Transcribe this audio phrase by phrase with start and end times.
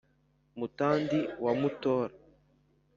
[0.57, 2.13] mutandi wa mutora